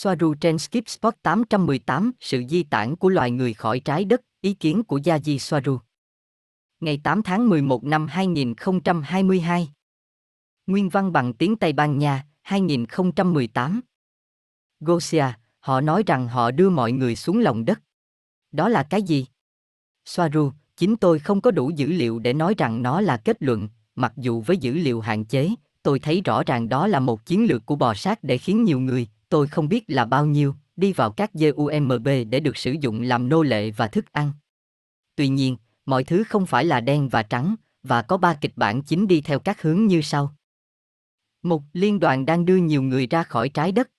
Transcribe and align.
Soaru 0.00 0.34
trên 0.34 0.58
Skip 0.58 0.88
Spot 0.88 1.14
818, 1.22 2.12
sự 2.20 2.42
di 2.48 2.62
tản 2.62 2.96
của 2.96 3.08
loài 3.08 3.30
người 3.30 3.54
khỏi 3.54 3.80
trái 3.80 4.04
đất, 4.04 4.20
ý 4.40 4.54
kiến 4.54 4.82
của 4.82 4.98
Yaji 4.98 5.38
Soaru. 5.38 5.78
Ngày 6.80 7.00
8 7.04 7.22
tháng 7.22 7.48
11 7.48 7.84
năm 7.84 8.06
2022. 8.06 9.68
Nguyên 10.66 10.88
văn 10.88 11.12
bằng 11.12 11.32
tiếng 11.32 11.56
Tây 11.56 11.72
Ban 11.72 11.98
Nha, 11.98 12.26
2018. 12.42 13.80
Gosia, 14.80 15.24
họ 15.58 15.80
nói 15.80 16.02
rằng 16.06 16.28
họ 16.28 16.50
đưa 16.50 16.70
mọi 16.70 16.92
người 16.92 17.16
xuống 17.16 17.38
lòng 17.38 17.64
đất. 17.64 17.80
Đó 18.52 18.68
là 18.68 18.82
cái 18.82 19.02
gì? 19.02 19.26
Soaru, 20.04 20.52
chính 20.76 20.96
tôi 20.96 21.18
không 21.18 21.40
có 21.40 21.50
đủ 21.50 21.70
dữ 21.70 21.86
liệu 21.86 22.18
để 22.18 22.32
nói 22.32 22.54
rằng 22.58 22.82
nó 22.82 23.00
là 23.00 23.16
kết 23.16 23.36
luận, 23.42 23.68
mặc 23.94 24.12
dù 24.16 24.40
với 24.40 24.56
dữ 24.56 24.72
liệu 24.72 25.00
hạn 25.00 25.24
chế, 25.24 25.50
tôi 25.82 25.98
thấy 25.98 26.20
rõ 26.24 26.42
ràng 26.46 26.68
đó 26.68 26.86
là 26.86 27.00
một 27.00 27.26
chiến 27.26 27.46
lược 27.46 27.66
của 27.66 27.76
bò 27.76 27.94
sát 27.94 28.18
để 28.22 28.38
khiến 28.38 28.64
nhiều 28.64 28.80
người, 28.80 29.08
tôi 29.28 29.46
không 29.46 29.68
biết 29.68 29.84
là 29.86 30.04
bao 30.04 30.26
nhiêu, 30.26 30.54
đi 30.76 30.92
vào 30.92 31.12
các 31.12 31.30
GUMB 31.32 32.08
để 32.30 32.40
được 32.40 32.56
sử 32.56 32.72
dụng 32.80 33.02
làm 33.02 33.28
nô 33.28 33.42
lệ 33.42 33.70
và 33.70 33.88
thức 33.88 34.12
ăn. 34.12 34.32
Tuy 35.16 35.28
nhiên, 35.28 35.56
mọi 35.86 36.04
thứ 36.04 36.24
không 36.24 36.46
phải 36.46 36.64
là 36.64 36.80
đen 36.80 37.08
và 37.08 37.22
trắng, 37.22 37.54
và 37.82 38.02
có 38.02 38.16
ba 38.16 38.34
kịch 38.34 38.52
bản 38.56 38.82
chính 38.82 39.06
đi 39.06 39.20
theo 39.20 39.38
các 39.38 39.62
hướng 39.62 39.86
như 39.86 40.00
sau. 40.02 40.34
Một, 41.42 41.62
liên 41.72 42.00
đoàn 42.00 42.26
đang 42.26 42.44
đưa 42.44 42.56
nhiều 42.56 42.82
người 42.82 43.06
ra 43.06 43.22
khỏi 43.22 43.48
trái 43.48 43.72
đất. 43.72 43.90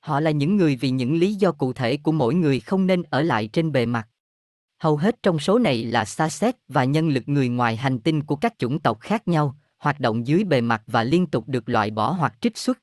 Họ 0.00 0.20
là 0.20 0.30
những 0.30 0.56
người 0.56 0.76
vì 0.76 0.90
những 0.90 1.14
lý 1.16 1.34
do 1.34 1.52
cụ 1.52 1.72
thể 1.72 1.96
của 1.96 2.12
mỗi 2.12 2.34
người 2.34 2.60
không 2.60 2.86
nên 2.86 3.02
ở 3.02 3.22
lại 3.22 3.48
trên 3.52 3.72
bề 3.72 3.86
mặt. 3.86 4.08
Hầu 4.78 4.96
hết 4.96 5.22
trong 5.22 5.38
số 5.38 5.58
này 5.58 5.84
là 5.84 6.04
xa 6.04 6.28
xét 6.28 6.56
và 6.68 6.84
nhân 6.84 7.08
lực 7.08 7.28
người 7.28 7.48
ngoài 7.48 7.76
hành 7.76 7.98
tinh 7.98 8.22
của 8.22 8.36
các 8.36 8.58
chủng 8.58 8.80
tộc 8.80 9.00
khác 9.00 9.28
nhau, 9.28 9.56
hoạt 9.78 10.00
động 10.00 10.26
dưới 10.26 10.44
bề 10.44 10.60
mặt 10.60 10.82
và 10.86 11.04
liên 11.04 11.26
tục 11.26 11.48
được 11.48 11.68
loại 11.68 11.90
bỏ 11.90 12.12
hoặc 12.12 12.34
trích 12.40 12.58
xuất. 12.58 12.78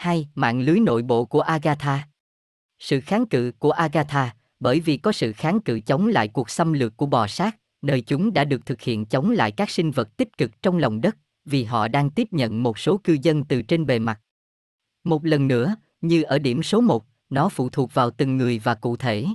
2. 0.00 0.28
Mạng 0.34 0.60
lưới 0.60 0.80
nội 0.80 1.02
bộ 1.02 1.24
của 1.24 1.40
Agatha 1.40 2.08
Sự 2.78 3.00
kháng 3.00 3.26
cự 3.26 3.52
của 3.58 3.70
Agatha, 3.70 4.34
bởi 4.60 4.80
vì 4.80 4.96
có 4.96 5.12
sự 5.12 5.32
kháng 5.32 5.60
cự 5.60 5.80
chống 5.80 6.06
lại 6.06 6.28
cuộc 6.28 6.50
xâm 6.50 6.72
lược 6.72 6.96
của 6.96 7.06
bò 7.06 7.26
sát, 7.26 7.56
nơi 7.82 8.00
chúng 8.00 8.32
đã 8.32 8.44
được 8.44 8.66
thực 8.66 8.80
hiện 8.80 9.06
chống 9.06 9.30
lại 9.30 9.52
các 9.52 9.70
sinh 9.70 9.90
vật 9.90 10.16
tích 10.16 10.38
cực 10.38 10.62
trong 10.62 10.78
lòng 10.78 11.00
đất, 11.00 11.16
vì 11.44 11.64
họ 11.64 11.88
đang 11.88 12.10
tiếp 12.10 12.28
nhận 12.30 12.62
một 12.62 12.78
số 12.78 12.96
cư 12.96 13.16
dân 13.22 13.44
từ 13.44 13.62
trên 13.62 13.86
bề 13.86 13.98
mặt. 13.98 14.20
Một 15.04 15.24
lần 15.24 15.48
nữa, 15.48 15.76
như 16.00 16.22
ở 16.22 16.38
điểm 16.38 16.62
số 16.62 16.80
1, 16.80 17.04
nó 17.30 17.48
phụ 17.48 17.68
thuộc 17.68 17.94
vào 17.94 18.10
từng 18.10 18.36
người 18.36 18.58
và 18.58 18.74
cụ 18.74 18.96
thể. 18.96 19.26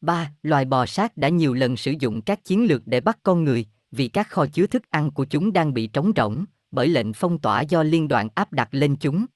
3. 0.00 0.32
Loài 0.42 0.64
bò 0.64 0.86
sát 0.86 1.16
đã 1.16 1.28
nhiều 1.28 1.54
lần 1.54 1.76
sử 1.76 1.94
dụng 2.00 2.22
các 2.22 2.44
chiến 2.44 2.66
lược 2.66 2.86
để 2.86 3.00
bắt 3.00 3.18
con 3.22 3.44
người, 3.44 3.66
vì 3.90 4.08
các 4.08 4.28
kho 4.28 4.46
chứa 4.46 4.66
thức 4.66 4.82
ăn 4.90 5.10
của 5.10 5.24
chúng 5.24 5.52
đang 5.52 5.74
bị 5.74 5.86
trống 5.86 6.12
rỗng, 6.16 6.44
bởi 6.70 6.88
lệnh 6.88 7.12
phong 7.12 7.38
tỏa 7.38 7.60
do 7.60 7.82
liên 7.82 8.08
đoàn 8.08 8.28
áp 8.34 8.52
đặt 8.52 8.68
lên 8.72 8.96
chúng. 8.96 9.26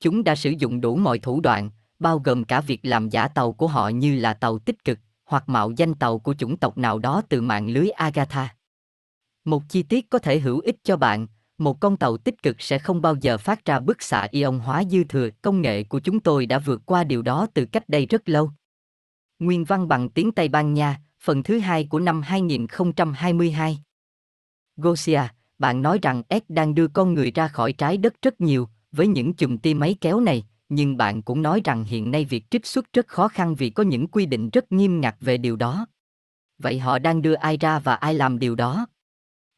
Chúng 0.00 0.24
đã 0.24 0.34
sử 0.34 0.50
dụng 0.58 0.80
đủ 0.80 0.96
mọi 0.96 1.18
thủ 1.18 1.40
đoạn, 1.40 1.70
bao 1.98 2.18
gồm 2.18 2.44
cả 2.44 2.60
việc 2.60 2.80
làm 2.82 3.08
giả 3.08 3.28
tàu 3.28 3.52
của 3.52 3.66
họ 3.66 3.88
như 3.88 4.18
là 4.18 4.34
tàu 4.34 4.58
tích 4.58 4.84
cực, 4.84 4.98
hoặc 5.24 5.48
mạo 5.48 5.70
danh 5.70 5.94
tàu 5.94 6.18
của 6.18 6.34
chủng 6.34 6.56
tộc 6.56 6.78
nào 6.78 6.98
đó 6.98 7.22
từ 7.28 7.40
mạng 7.42 7.68
lưới 7.68 7.90
Agatha. 7.90 8.54
Một 9.44 9.62
chi 9.68 9.82
tiết 9.82 10.10
có 10.10 10.18
thể 10.18 10.38
hữu 10.38 10.60
ích 10.60 10.76
cho 10.84 10.96
bạn, 10.96 11.26
một 11.58 11.80
con 11.80 11.96
tàu 11.96 12.16
tích 12.16 12.42
cực 12.42 12.60
sẽ 12.62 12.78
không 12.78 13.02
bao 13.02 13.14
giờ 13.20 13.38
phát 13.38 13.64
ra 13.64 13.80
bức 13.80 14.02
xạ 14.02 14.28
ion 14.30 14.58
hóa 14.58 14.84
dư 14.90 15.04
thừa. 15.04 15.28
Công 15.42 15.62
nghệ 15.62 15.82
của 15.82 16.00
chúng 16.00 16.20
tôi 16.20 16.46
đã 16.46 16.58
vượt 16.58 16.82
qua 16.86 17.04
điều 17.04 17.22
đó 17.22 17.46
từ 17.54 17.64
cách 17.64 17.88
đây 17.88 18.06
rất 18.06 18.28
lâu. 18.28 18.50
Nguyên 19.38 19.64
văn 19.64 19.88
bằng 19.88 20.08
tiếng 20.08 20.32
Tây 20.32 20.48
Ban 20.48 20.74
Nha, 20.74 21.00
phần 21.20 21.42
thứ 21.42 21.58
hai 21.58 21.84
của 21.84 22.00
năm 22.00 22.22
2022. 22.22 23.78
Gosia, 24.76 25.22
bạn 25.58 25.82
nói 25.82 25.98
rằng 26.02 26.22
S 26.30 26.42
đang 26.48 26.74
đưa 26.74 26.88
con 26.88 27.14
người 27.14 27.30
ra 27.30 27.48
khỏi 27.48 27.72
trái 27.72 27.96
đất 27.96 28.14
rất 28.22 28.40
nhiều, 28.40 28.68
với 28.92 29.06
những 29.06 29.34
chùm 29.34 29.58
tia 29.58 29.74
máy 29.74 29.96
kéo 30.00 30.20
này, 30.20 30.44
nhưng 30.68 30.96
bạn 30.96 31.22
cũng 31.22 31.42
nói 31.42 31.60
rằng 31.64 31.84
hiện 31.84 32.10
nay 32.10 32.24
việc 32.24 32.50
trích 32.50 32.66
xuất 32.66 32.92
rất 32.92 33.06
khó 33.06 33.28
khăn 33.28 33.54
vì 33.54 33.70
có 33.70 33.82
những 33.82 34.08
quy 34.08 34.26
định 34.26 34.50
rất 34.50 34.72
nghiêm 34.72 35.00
ngặt 35.00 35.16
về 35.20 35.38
điều 35.38 35.56
đó. 35.56 35.86
Vậy 36.58 36.78
họ 36.78 36.98
đang 36.98 37.22
đưa 37.22 37.34
ai 37.34 37.56
ra 37.56 37.78
và 37.78 37.94
ai 37.94 38.14
làm 38.14 38.38
điều 38.38 38.54
đó? 38.54 38.86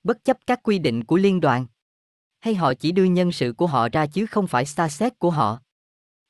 Bất 0.02 0.24
chấp 0.24 0.38
các 0.46 0.60
quy 0.62 0.78
định 0.78 1.04
của 1.04 1.16
liên 1.16 1.40
đoàn? 1.40 1.66
Hay 2.40 2.54
họ 2.54 2.74
chỉ 2.74 2.92
đưa 2.92 3.04
nhân 3.04 3.32
sự 3.32 3.52
của 3.52 3.66
họ 3.66 3.88
ra 3.88 4.06
chứ 4.06 4.26
không 4.26 4.46
phải 4.46 4.66
xa 4.66 4.88
xét 4.88 5.18
của 5.18 5.30
họ? 5.30 5.60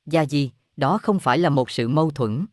Gia 0.07 0.23
gì, 0.23 0.51
đó 0.77 0.99
không 0.99 1.19
phải 1.19 1.39
là 1.39 1.49
một 1.49 1.71
sự 1.71 1.89
mâu 1.89 2.11
thuẫn. 2.11 2.47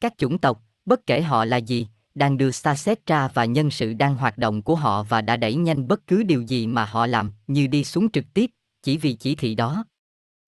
Các 0.00 0.18
chủng 0.18 0.38
tộc, 0.38 0.62
bất 0.84 1.06
kể 1.06 1.22
họ 1.22 1.44
là 1.44 1.56
gì, 1.56 1.88
đang 2.14 2.38
đưa 2.38 2.50
xa 2.50 2.74
xét 2.74 3.06
ra 3.06 3.28
và 3.28 3.44
nhân 3.44 3.70
sự 3.70 3.92
đang 3.92 4.16
hoạt 4.16 4.38
động 4.38 4.62
của 4.62 4.74
họ 4.74 5.02
và 5.02 5.20
đã 5.20 5.36
đẩy 5.36 5.54
nhanh 5.54 5.88
bất 5.88 6.06
cứ 6.06 6.22
điều 6.22 6.42
gì 6.42 6.66
mà 6.66 6.84
họ 6.84 7.06
làm, 7.06 7.32
như 7.46 7.66
đi 7.66 7.84
xuống 7.84 8.10
trực 8.10 8.24
tiếp, 8.34 8.50
chỉ 8.82 8.96
vì 8.96 9.14
chỉ 9.14 9.34
thị 9.34 9.54
đó. 9.54 9.84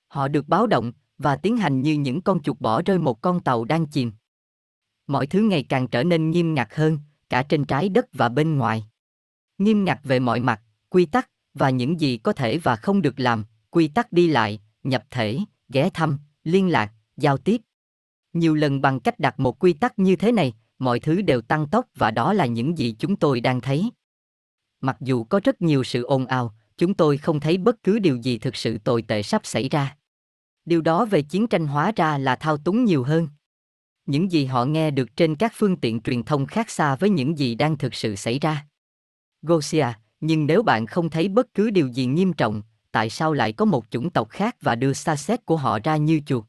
Họ 0.09 0.29
được 0.29 0.49
báo 0.49 0.67
động 0.67 0.93
và 1.19 1.37
tiến 1.37 1.57
hành 1.57 1.83
như 1.83 1.93
những 1.93 2.23
con 2.23 2.43
chuột 2.43 2.61
bỏ 2.61 2.83
rơi 2.83 2.99
một 2.99 3.23
con 3.23 3.41
tàu 3.41 3.65
đang 3.65 3.87
chìm. 3.87 4.13
Mọi 5.07 5.27
thứ 5.27 5.41
ngày 5.41 5.63
càng 5.63 5.89
trở 5.89 6.05
nên 6.05 6.31
nghiêm 6.31 6.55
ngặt 6.55 6.69
hơn, 6.75 6.99
cả 7.29 7.43
trên 7.43 7.65
trái 7.65 7.89
đất 7.89 8.07
và 8.13 8.29
bên 8.29 8.59
ngoài. 8.59 8.85
Nghiêm 9.59 9.85
ngặt 9.85 10.01
về 10.03 10.19
mọi 10.21 10.41
mặt, 10.41 10.61
quy 10.89 11.07
tắc 11.07 11.31
và 11.55 11.71
những 11.71 12.01
gì 12.01 12.17
có 12.17 12.33
thể 12.33 12.59
và 12.59 12.77
không 12.77 13.03
được 13.03 13.21
làm, 13.21 13.45
quy 13.71 13.89
tắc 13.89 14.13
đi 14.13 14.29
lại, 14.29 14.61
nhập 14.83 15.05
thể, 15.11 15.39
ghé 15.69 15.91
thăm, 15.91 16.19
liên 16.45 16.69
lạc, 16.69 16.93
giao 17.17 17.39
tiếp. 17.39 17.61
Nhiều 18.33 18.55
lần 18.55 18.81
bằng 18.81 19.01
cách 19.01 19.21
đặt 19.21 19.41
một 19.41 19.59
quy 19.59 19.73
tắc 19.73 19.99
như 19.99 20.17
thế 20.17 20.33
này, 20.33 20.55
mọi 20.79 21.01
thứ 21.01 21.23
đều 21.23 21.41
tăng 21.41 21.69
tốc 21.69 21.87
và 21.95 22.11
đó 22.11 22.33
là 22.33 22.47
những 22.47 22.79
gì 22.79 22.97
chúng 22.99 23.17
tôi 23.17 23.41
đang 23.41 23.61
thấy. 23.61 23.91
Mặc 24.81 24.97
dù 25.01 25.25
có 25.25 25.41
rất 25.45 25.63
nhiều 25.63 25.85
sự 25.85 26.03
ồn 26.03 26.27
ào, 26.27 26.55
chúng 26.77 26.95
tôi 26.95 27.19
không 27.19 27.41
thấy 27.41 27.59
bất 27.59 27.83
cứ 27.83 27.99
điều 27.99 28.17
gì 28.17 28.39
thực 28.39 28.57
sự 28.57 28.79
tồi 28.79 29.03
tệ 29.03 29.23
sắp 29.23 29.41
xảy 29.45 29.69
ra. 29.69 29.97
Điều 30.65 30.81
đó 30.81 31.05
về 31.05 31.23
chiến 31.23 31.47
tranh 31.47 31.67
hóa 31.67 31.93
ra 31.97 32.19
là 32.19 32.37
thao 32.37 32.57
túng 32.57 32.85
nhiều 32.85 33.05
hơn. 33.05 33.29
Những 34.07 34.33
gì 34.33 34.45
họ 34.45 34.65
nghe 34.65 34.91
được 34.91 35.17
trên 35.17 35.37
các 35.37 35.53
phương 35.57 35.77
tiện 35.77 36.01
truyền 36.01 36.23
thông 36.23 36.47
khác 36.47 36.71
xa 36.71 36.97
với 36.97 37.11
những 37.11 37.39
gì 37.39 37.55
đang 37.55 37.79
thực 37.79 37.95
sự 37.95 38.17
xảy 38.17 38.39
ra. 38.39 38.67
Gosia, 39.43 39.87
nhưng 40.21 40.47
nếu 40.47 40.63
bạn 40.63 40.87
không 40.87 41.11
thấy 41.11 41.29
bất 41.29 41.55
cứ 41.55 41.71
điều 41.71 41.89
gì 41.89 42.07
nghiêm 42.07 42.33
trọng, 42.33 42.63
tại 42.93 43.11
sao 43.11 43.33
lại 43.33 43.53
có 43.53 43.65
một 43.65 43.85
chủng 43.91 44.11
tộc 44.11 44.29
khác 44.31 44.57
và 44.61 44.75
đưa 44.75 44.93
xa 44.93 45.17
xét 45.17 45.47
của 45.47 45.57
họ 45.57 45.79
ra 45.85 45.97
như 45.97 46.21
chuột? 46.27 46.45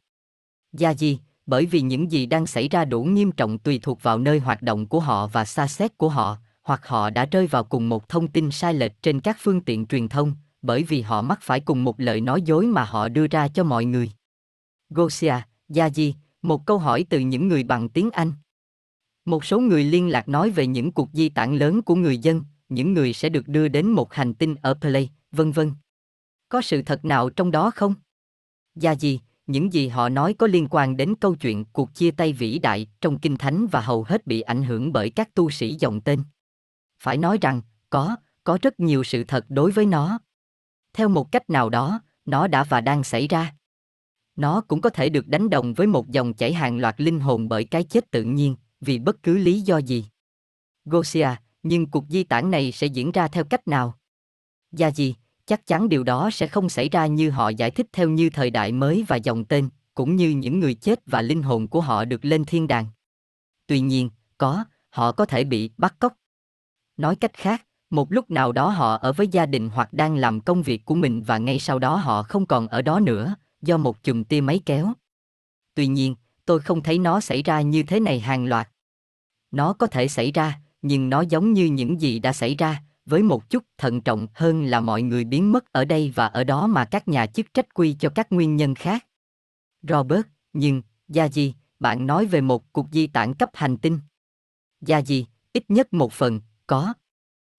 Gia 0.74 0.92
gì, 0.92 1.20
bởi 1.46 1.66
vì 1.66 1.82
những 1.82 2.12
gì 2.12 2.26
đang 2.26 2.48
xảy 2.48 2.68
ra 2.68 2.86
đủ 2.86 3.04
nghiêm 3.04 3.32
trọng 3.32 3.60
tùy 3.60 3.80
thuộc 3.84 4.04
vào 4.04 4.20
nơi 4.20 4.40
hoạt 4.40 4.62
động 4.62 4.88
của 4.88 5.00
họ 5.00 5.28
và 5.28 5.46
xa 5.46 5.68
xét 5.68 5.98
của 5.98 6.10
họ, 6.10 6.38
hoặc 6.64 6.88
họ 6.88 7.10
đã 7.10 7.26
rơi 7.26 7.48
vào 7.48 7.64
cùng 7.64 7.90
một 7.90 8.10
thông 8.10 8.28
tin 8.28 8.52
sai 8.52 8.74
lệch 8.74 9.02
trên 9.02 9.20
các 9.20 9.38
phương 9.40 9.62
tiện 9.62 9.86
truyền 9.86 10.08
thông, 10.08 10.34
bởi 10.62 10.84
vì 10.84 11.02
họ 11.02 11.22
mắc 11.22 11.40
phải 11.42 11.60
cùng 11.60 11.84
một 11.84 12.00
lời 12.00 12.22
nói 12.22 12.42
dối 12.42 12.66
mà 12.66 12.84
họ 12.84 13.10
đưa 13.10 13.28
ra 13.28 13.48
cho 13.48 13.64
mọi 13.64 13.86
người. 13.86 14.12
Gosia, 14.90 15.36
Yaji, 15.70 16.14
một 16.42 16.66
câu 16.66 16.78
hỏi 16.78 17.06
từ 17.10 17.20
những 17.20 17.48
người 17.48 17.64
bằng 17.64 17.90
tiếng 17.90 18.12
Anh. 18.12 18.34
Một 19.26 19.46
số 19.46 19.60
người 19.60 19.84
liên 19.84 20.10
lạc 20.10 20.30
nói 20.30 20.50
về 20.50 20.68
những 20.68 20.92
cuộc 20.92 21.10
di 21.14 21.30
tản 21.30 21.58
lớn 21.58 21.82
của 21.82 21.96
người 21.96 22.18
dân, 22.18 22.44
những 22.70 22.94
người 22.94 23.14
sẽ 23.14 23.30
được 23.30 23.48
đưa 23.48 23.68
đến 23.68 23.88
một 23.88 24.14
hành 24.14 24.34
tinh 24.34 24.56
ở 24.62 24.74
Play, 24.74 25.10
vân 25.32 25.52
vân. 25.52 25.72
Có 26.50 26.62
sự 26.62 26.82
thật 26.82 27.06
nào 27.06 27.30
trong 27.30 27.52
đó 27.52 27.72
không? 27.76 27.94
Yaji, 28.76 29.18
những 29.48 29.74
gì 29.74 29.88
họ 29.88 30.10
nói 30.10 30.34
có 30.34 30.48
liên 30.48 30.68
quan 30.70 30.98
đến 30.98 31.16
câu 31.16 31.36
chuyện 31.36 31.66
cuộc 31.66 31.96
chia 31.96 32.12
tay 32.12 32.34
vĩ 32.34 32.60
đại 32.60 32.88
trong 33.02 33.20
kinh 33.20 33.38
thánh 33.38 33.68
và 33.68 33.82
hầu 33.82 34.04
hết 34.04 34.28
bị 34.28 34.42
ảnh 34.42 34.64
hưởng 34.64 34.94
bởi 34.94 35.10
các 35.10 35.34
tu 35.34 35.50
sĩ 35.50 35.76
dòng 35.80 36.02
tên. 36.02 36.24
Phải 37.04 37.18
nói 37.18 37.38
rằng, 37.42 37.62
có, 37.90 38.16
có 38.44 38.58
rất 38.62 38.80
nhiều 38.80 39.04
sự 39.04 39.24
thật 39.24 39.46
đối 39.50 39.72
với 39.72 39.86
nó. 39.86 40.20
Theo 40.94 41.10
một 41.10 41.32
cách 41.32 41.50
nào 41.50 41.70
đó, 41.70 42.02
nó 42.26 42.48
đã 42.48 42.64
và 42.64 42.82
đang 42.82 43.04
xảy 43.04 43.28
ra. 43.28 43.56
Nó 44.36 44.62
cũng 44.62 44.82
có 44.82 44.90
thể 44.90 45.10
được 45.10 45.28
đánh 45.28 45.50
đồng 45.50 45.74
với 45.74 45.88
một 45.88 46.10
dòng 46.10 46.34
chảy 46.34 46.54
hàng 46.54 46.80
loạt 46.80 47.02
linh 47.02 47.20
hồn 47.20 47.50
bởi 47.50 47.66
cái 47.66 47.84
chết 47.84 48.12
tự 48.12 48.24
nhiên, 48.24 48.56
vì 48.82 49.00
bất 49.00 49.24
cứ 49.24 49.38
lý 49.38 49.62
do 49.62 49.78
gì. 49.78 50.06
Gosia, 50.86 51.30
nhưng 51.64 51.92
cuộc 51.92 52.06
di 52.10 52.24
tản 52.24 52.52
này 52.52 52.72
sẽ 52.72 52.88
diễn 52.88 53.12
ra 53.12 53.28
theo 53.28 53.44
cách 53.44 53.68
nào? 53.68 54.00
Gia 54.72 54.92
gì, 54.92 55.16
chắc 55.46 55.66
chắn 55.66 55.90
điều 55.90 56.04
đó 56.04 56.30
sẽ 56.34 56.48
không 56.48 56.70
xảy 56.70 56.90
ra 56.90 57.06
như 57.06 57.30
họ 57.30 57.50
giải 57.50 57.72
thích 57.72 57.88
theo 57.94 58.10
như 58.10 58.30
thời 58.30 58.50
đại 58.50 58.72
mới 58.72 59.06
và 59.08 59.16
dòng 59.16 59.46
tên, 59.46 59.70
cũng 59.94 60.16
như 60.16 60.30
những 60.30 60.60
người 60.60 60.74
chết 60.74 61.00
và 61.06 61.22
linh 61.22 61.44
hồn 61.44 61.68
của 61.68 61.82
họ 61.82 62.06
được 62.06 62.26
lên 62.26 62.46
thiên 62.46 62.68
đàng. 62.68 62.86
Tuy 63.68 63.80
nhiên, 63.80 64.10
có, 64.38 64.66
họ 64.90 65.12
có 65.12 65.26
thể 65.26 65.44
bị 65.44 65.72
bắt 65.78 65.96
cóc. 66.00 66.14
Nói 66.98 67.16
cách 67.16 67.34
khác, 67.34 67.66
một 67.90 68.12
lúc 68.12 68.32
nào 68.32 68.52
đó 68.52 68.70
họ 68.70 68.96
ở 68.96 69.14
với 69.14 69.28
gia 69.28 69.46
đình 69.46 69.70
hoặc 69.70 69.94
đang 69.94 70.16
làm 70.16 70.42
công 70.42 70.64
việc 70.64 70.86
của 70.86 70.96
mình 70.96 71.24
và 71.24 71.38
ngay 71.38 71.60
sau 71.60 71.80
đó 71.80 71.96
họ 71.96 72.24
không 72.24 72.46
còn 72.46 72.68
ở 72.68 72.82
đó 72.82 73.00
nữa, 73.00 73.36
do 73.62 73.78
một 73.78 74.04
chùm 74.04 74.24
tia 74.24 74.42
máy 74.42 74.60
kéo. 74.66 74.94
Tuy 75.76 75.88
nhiên, 75.88 76.16
tôi 76.46 76.60
không 76.60 76.84
thấy 76.84 77.00
nó 77.00 77.20
xảy 77.20 77.44
ra 77.44 77.62
như 77.62 77.84
thế 77.84 78.00
này 78.00 78.20
hàng 78.20 78.46
loạt. 78.46 78.70
Nó 79.52 79.74
có 79.74 79.88
thể 79.88 80.08
xảy 80.08 80.32
ra, 80.32 80.60
nhưng 80.82 81.10
nó 81.10 81.22
giống 81.22 81.54
như 81.54 81.66
những 81.66 82.02
gì 82.02 82.20
đã 82.20 82.34
xảy 82.34 82.56
ra, 82.56 82.84
với 83.06 83.24
một 83.24 83.50
chút 83.50 83.64
thận 83.78 84.02
trọng 84.02 84.28
hơn 84.34 84.66
là 84.66 84.80
mọi 84.80 85.02
người 85.02 85.24
biến 85.24 85.52
mất 85.52 85.72
ở 85.72 85.86
đây 85.86 86.12
và 86.16 86.28
ở 86.28 86.44
đó 86.44 86.68
mà 86.68 86.86
các 86.86 87.08
nhà 87.08 87.26
chức 87.26 87.54
trách 87.54 87.74
quy 87.74 87.96
cho 88.00 88.10
các 88.10 88.32
nguyên 88.32 88.56
nhân 88.56 88.76
khác. 88.76 89.06
Robert, 89.82 90.26
nhưng, 90.54 90.82
Gia 91.08 91.28
Di, 91.28 91.54
bạn 91.80 92.08
nói 92.08 92.26
về 92.26 92.42
một 92.42 92.74
cuộc 92.74 92.88
di 92.92 93.08
tản 93.08 93.34
cấp 93.34 93.50
hành 93.54 93.78
tinh. 93.78 94.00
Gia 94.82 95.02
Di, 95.02 95.26
ít 95.54 95.64
nhất 95.70 95.94
một 95.94 96.14
phần, 96.14 96.42
có. 96.68 96.94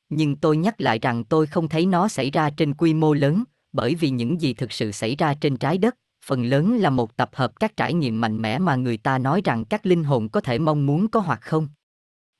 Nhưng 0.10 0.36
tôi 0.36 0.58
nhắc 0.58 0.82
lại 0.82 1.00
rằng 1.00 1.24
tôi 1.24 1.48
không 1.48 1.70
thấy 1.70 1.86
nó 1.86 2.08
xảy 2.08 2.32
ra 2.32 2.50
trên 2.50 2.74
quy 2.74 2.94
mô 2.94 3.14
lớn, 3.14 3.44
bởi 3.72 3.96
vì 3.96 4.10
những 4.10 4.42
gì 4.42 4.54
thực 4.54 4.72
sự 4.72 4.92
xảy 4.92 5.16
ra 5.16 5.34
trên 5.34 5.58
trái 5.58 5.78
đất, 5.78 5.96
phần 6.26 6.46
lớn 6.46 6.78
là 6.78 6.90
một 6.90 7.18
tập 7.18 7.30
hợp 7.34 7.60
các 7.60 7.78
trải 7.78 7.94
nghiệm 7.94 8.22
mạnh 8.22 8.42
mẽ 8.42 8.60
mà 8.60 8.76
người 8.76 8.98
ta 8.98 9.18
nói 9.18 9.42
rằng 9.46 9.66
các 9.66 9.86
linh 9.86 10.04
hồn 10.04 10.30
có 10.30 10.42
thể 10.42 10.60
mong 10.60 10.86
muốn 10.86 11.08
có 11.08 11.20
hoặc 11.20 11.40
không. 11.42 11.68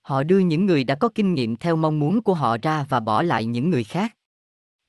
Họ 0.02 0.24
đưa 0.24 0.40
những 0.40 0.66
người 0.66 0.84
đã 0.84 0.96
có 0.96 1.10
kinh 1.16 1.34
nghiệm 1.34 1.56
theo 1.56 1.76
mong 1.76 2.00
muốn 2.00 2.22
của 2.22 2.34
họ 2.34 2.58
ra 2.62 2.86
và 2.90 3.00
bỏ 3.00 3.22
lại 3.22 3.46
những 3.46 3.70
người 3.70 3.84
khác. 3.84 4.16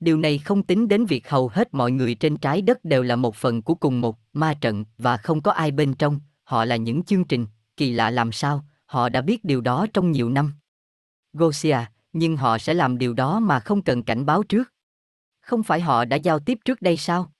Điều 0.01 0.19
này 0.19 0.39
không 0.39 0.63
tính 0.63 0.89
đến 0.89 1.07
việc 1.07 1.29
hầu 1.29 1.49
hết 1.49 1.75
mọi 1.75 1.91
người 1.91 2.15
trên 2.15 2.37
trái 2.37 2.63
đất 2.63 2.85
đều 2.85 3.03
là 3.03 3.17
một 3.17 3.35
phần 3.37 3.63
của 3.63 3.75
cùng 3.75 4.01
một 4.01 4.19
ma 4.33 4.55
trận 4.55 4.85
và 4.99 5.17
không 5.17 5.43
có 5.43 5.51
ai 5.53 5.71
bên 5.71 5.95
trong, 5.95 6.21
họ 6.45 6.65
là 6.65 6.77
những 6.77 7.03
chương 7.03 7.25
trình, 7.25 7.47
kỳ 7.77 7.93
lạ 7.93 8.11
làm 8.11 8.33
sao, 8.33 8.65
họ 8.87 9.09
đã 9.09 9.21
biết 9.21 9.45
điều 9.45 9.61
đó 9.61 9.87
trong 9.95 10.13
nhiều 10.13 10.31
năm. 10.31 10.53
Gosia, 11.35 11.79
nhưng 12.13 12.37
họ 12.37 12.59
sẽ 12.59 12.75
làm 12.75 12.99
điều 12.99 13.15
đó 13.15 13.41
mà 13.41 13.61
không 13.61 13.83
cần 13.83 14.03
cảnh 14.03 14.27
báo 14.27 14.43
trước. 14.43 14.73
Không 15.41 15.63
phải 15.63 15.81
họ 15.81 16.05
đã 16.05 16.17
giao 16.17 16.39
tiếp 16.39 16.59
trước 16.65 16.83
đây 16.83 16.97
sao? 16.97 17.33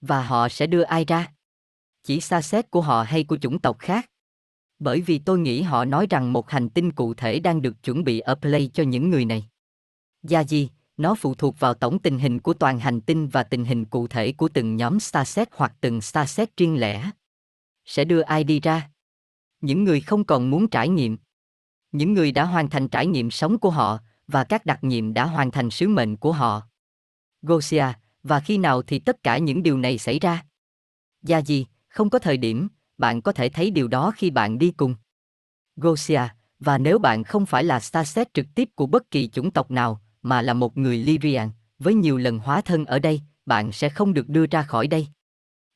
Và 0.00 0.22
họ 0.22 0.48
sẽ 0.48 0.66
đưa 0.66 0.82
ai 0.82 1.04
ra? 1.04 1.32
Chỉ 2.02 2.20
xa 2.20 2.42
xét 2.42 2.70
của 2.70 2.80
họ 2.80 3.02
hay 3.02 3.24
của 3.24 3.36
chủng 3.36 3.58
tộc 3.58 3.78
khác? 3.78 4.10
Bởi 4.78 5.00
vì 5.00 5.18
tôi 5.18 5.38
nghĩ 5.38 5.62
họ 5.62 5.84
nói 5.84 6.06
rằng 6.10 6.32
một 6.32 6.50
hành 6.50 6.68
tinh 6.68 6.92
cụ 6.92 7.14
thể 7.14 7.40
đang 7.40 7.62
được 7.62 7.82
chuẩn 7.82 8.04
bị 8.04 8.18
ở 8.18 8.34
Play 8.34 8.70
cho 8.74 8.82
những 8.82 9.10
người 9.10 9.24
này. 9.24 9.48
Gia 10.22 10.40
gì, 10.40 10.68
nó 10.96 11.14
phụ 11.14 11.34
thuộc 11.34 11.60
vào 11.60 11.74
tổng 11.74 11.98
tình 11.98 12.18
hình 12.18 12.38
của 12.38 12.54
toàn 12.54 12.78
hành 12.78 13.00
tinh 13.00 13.28
và 13.28 13.42
tình 13.42 13.64
hình 13.64 13.84
cụ 13.84 14.08
thể 14.08 14.32
của 14.32 14.48
từng 14.48 14.76
nhóm 14.76 15.00
starset 15.00 15.48
hoặc 15.52 15.72
từng 15.80 16.00
starset 16.00 16.56
riêng 16.56 16.80
lẻ. 16.80 17.10
Sẽ 17.84 18.04
đưa 18.04 18.20
ai 18.20 18.44
đi 18.44 18.60
ra? 18.60 18.90
Những 19.60 19.84
người 19.84 20.00
không 20.00 20.24
còn 20.24 20.50
muốn 20.50 20.68
trải 20.68 20.88
nghiệm. 20.88 21.16
Những 21.94 22.14
người 22.14 22.32
đã 22.32 22.44
hoàn 22.44 22.70
thành 22.70 22.88
trải 22.88 23.06
nghiệm 23.06 23.30
sống 23.30 23.58
của 23.58 23.70
họ, 23.70 23.98
và 24.28 24.44
các 24.44 24.66
đặc 24.66 24.84
nhiệm 24.84 25.14
đã 25.14 25.24
hoàn 25.24 25.50
thành 25.50 25.70
sứ 25.70 25.88
mệnh 25.88 26.16
của 26.16 26.32
họ. 26.32 26.62
Gosia, 27.42 27.86
và 28.22 28.40
khi 28.40 28.58
nào 28.58 28.82
thì 28.82 28.98
tất 28.98 29.22
cả 29.22 29.38
những 29.38 29.62
điều 29.62 29.78
này 29.78 29.98
xảy 29.98 30.18
ra? 30.18 30.44
Gia 31.22 31.38
gì, 31.38 31.66
không 31.88 32.10
có 32.10 32.18
thời 32.18 32.36
điểm, 32.36 32.68
bạn 32.98 33.22
có 33.22 33.32
thể 33.32 33.48
thấy 33.48 33.70
điều 33.70 33.88
đó 33.88 34.12
khi 34.16 34.30
bạn 34.30 34.58
đi 34.58 34.70
cùng. 34.70 34.96
Gosia, 35.76 36.22
và 36.58 36.78
nếu 36.78 36.98
bạn 36.98 37.24
không 37.24 37.46
phải 37.46 37.64
là 37.64 37.80
starset 37.80 38.34
trực 38.34 38.46
tiếp 38.54 38.68
của 38.74 38.86
bất 38.86 39.10
kỳ 39.10 39.28
chủng 39.28 39.50
tộc 39.50 39.70
nào, 39.70 40.00
mà 40.22 40.42
là 40.42 40.54
một 40.54 40.76
người 40.76 40.98
Lyrian, 40.98 41.50
với 41.78 41.94
nhiều 41.94 42.16
lần 42.16 42.38
hóa 42.38 42.60
thân 42.60 42.84
ở 42.84 42.98
đây, 42.98 43.20
bạn 43.46 43.72
sẽ 43.72 43.88
không 43.88 44.14
được 44.14 44.28
đưa 44.28 44.46
ra 44.46 44.62
khỏi 44.62 44.86
đây. 44.86 45.08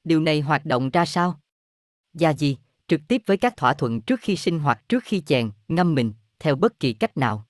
Điều 0.05 0.21
này 0.21 0.41
hoạt 0.41 0.65
động 0.65 0.91
ra 0.91 1.05
sao? 1.05 1.41
Gia 2.15 2.33
gì, 2.33 2.57
trực 2.89 3.01
tiếp 3.09 3.23
với 3.27 3.37
các 3.37 3.57
thỏa 3.57 3.75
thuận 3.75 4.01
trước 4.01 4.21
khi 4.21 4.37
sinh 4.37 4.59
hoặc 4.59 4.89
trước 4.89 5.05
khi 5.05 5.21
chèn, 5.21 5.51
ngâm 5.69 5.95
mình, 5.95 6.13
theo 6.39 6.57
bất 6.57 6.81
kỳ 6.81 6.93
cách 6.93 7.17
nào. 7.17 7.47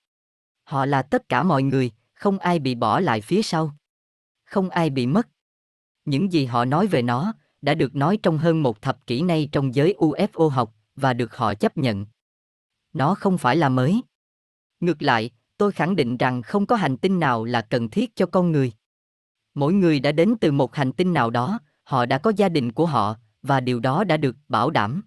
Họ 0.64 0.86
là 0.86 1.02
tất 1.02 1.28
cả 1.28 1.42
mọi 1.42 1.62
người, 1.62 1.90
không 2.14 2.38
ai 2.38 2.58
bị 2.58 2.74
bỏ 2.74 3.00
lại 3.00 3.20
phía 3.20 3.42
sau. 3.42 3.76
Không 4.44 4.70
ai 4.70 4.90
bị 4.90 5.06
mất. 5.06 5.28
Những 6.04 6.32
gì 6.32 6.44
họ 6.44 6.64
nói 6.64 6.86
về 6.86 7.02
nó, 7.02 7.32
đã 7.62 7.74
được 7.74 7.96
nói 7.96 8.18
trong 8.22 8.38
hơn 8.38 8.62
một 8.62 8.82
thập 8.82 9.06
kỷ 9.06 9.22
nay 9.22 9.48
trong 9.52 9.74
giới 9.74 9.94
UFO 9.98 10.48
học, 10.48 10.74
và 10.96 11.12
được 11.12 11.36
họ 11.36 11.54
chấp 11.54 11.76
nhận. 11.76 12.06
Nó 12.92 13.14
không 13.14 13.38
phải 13.38 13.56
là 13.56 13.68
mới. 13.68 14.02
Ngược 14.80 15.02
lại, 15.02 15.30
tôi 15.58 15.72
khẳng 15.72 15.96
định 15.96 16.16
rằng 16.16 16.42
không 16.42 16.66
có 16.66 16.76
hành 16.76 16.96
tinh 16.96 17.20
nào 17.20 17.44
là 17.44 17.60
cần 17.60 17.88
thiết 17.88 18.16
cho 18.16 18.26
con 18.26 18.52
người. 18.52 18.72
Mỗi 19.54 19.72
người 19.72 20.00
đã 20.00 20.12
đến 20.12 20.34
từ 20.40 20.52
một 20.52 20.74
hành 20.74 20.92
tinh 20.92 21.12
nào 21.12 21.30
đó, 21.30 21.58
họ 21.84 22.06
đã 22.06 22.18
có 22.18 22.32
gia 22.36 22.48
đình 22.48 22.72
của 22.72 22.86
họ, 22.86 23.16
và 23.42 23.60
điều 23.60 23.80
đó 23.80 24.04
đã 24.04 24.16
được 24.16 24.36
bảo 24.48 24.70
đảm. 24.70 25.02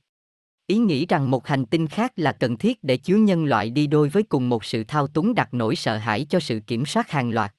Ý 0.72 0.78
nghĩ 0.78 1.06
rằng 1.06 1.32
một 1.32 1.48
hành 1.48 1.66
tinh 1.66 1.88
khác 1.88 2.12
là 2.16 2.32
cần 2.32 2.58
thiết 2.58 2.84
để 2.84 2.98
chứa 2.98 3.16
nhân 3.16 3.46
loại 3.46 3.70
đi 3.70 3.88
đôi 3.88 4.10
với 4.10 4.24
cùng 4.24 4.50
một 4.50 4.66
sự 4.66 4.84
thao 4.84 5.08
túng 5.08 5.34
đặt 5.36 5.54
nỗi 5.54 5.76
sợ 5.76 5.98
hãi 5.98 6.26
cho 6.30 6.40
sự 6.40 6.60
kiểm 6.68 6.86
soát 6.86 7.12
hàng 7.12 7.32
loạt. 7.32 7.56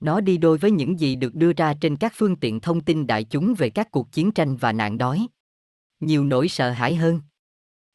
Nó 0.00 0.20
đi 0.20 0.38
đôi 0.38 0.58
với 0.58 0.70
những 0.70 1.00
gì 1.00 1.16
được 1.16 1.34
đưa 1.34 1.52
ra 1.52 1.74
trên 1.74 1.96
các 1.96 2.12
phương 2.16 2.36
tiện 2.36 2.60
thông 2.60 2.80
tin 2.80 3.06
đại 3.06 3.24
chúng 3.24 3.54
về 3.54 3.70
các 3.70 3.90
cuộc 3.90 4.12
chiến 4.12 4.32
tranh 4.32 4.56
và 4.56 4.72
nạn 4.72 4.98
đói. 4.98 5.26
Nhiều 6.00 6.24
nỗi 6.24 6.48
sợ 6.48 6.70
hãi 6.70 6.94
hơn. 6.94 7.20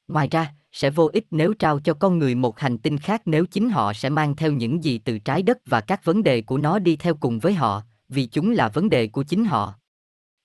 Ngoài 0.08 0.28
ra, 0.32 0.54
sẽ 0.72 0.90
vô 0.90 1.10
ích 1.14 1.28
nếu 1.32 1.54
trao 1.54 1.80
cho 1.80 1.94
con 1.94 2.20
người 2.20 2.36
một 2.36 2.60
hành 2.60 2.78
tinh 2.78 2.98
khác 2.98 3.22
nếu 3.26 3.46
chính 3.46 3.70
họ 3.70 3.94
sẽ 3.94 4.10
mang 4.10 4.36
theo 4.36 4.52
những 4.52 4.84
gì 4.84 4.98
từ 4.98 5.20
trái 5.20 5.44
đất 5.44 5.58
và 5.66 5.82
các 5.82 6.06
vấn 6.06 6.24
đề 6.24 6.42
của 6.42 6.58
nó 6.58 6.80
đi 6.80 6.96
theo 6.96 7.16
cùng 7.16 7.40
với 7.40 7.54
họ, 7.54 7.84
vì 8.10 8.26
chúng 8.26 8.52
là 8.52 8.70
vấn 8.70 8.90
đề 8.90 9.08
của 9.08 9.24
chính 9.24 9.46
họ. 9.46 9.79